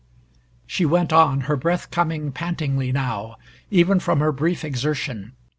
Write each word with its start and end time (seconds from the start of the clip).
She 0.65 0.83
went 0.83 1.13
on, 1.13 1.41
her 1.41 1.55
breath 1.55 1.91
coming 1.91 2.31
pantingly 2.31 2.91
now, 2.91 3.35
even 3.69 3.99
from 3.99 4.19
her 4.19 4.31
brief 4.31 4.63
exertion. 4.65 5.33